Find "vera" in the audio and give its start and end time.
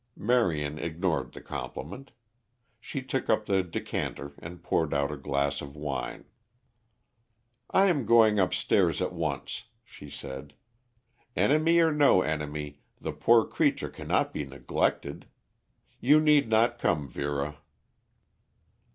17.07-17.59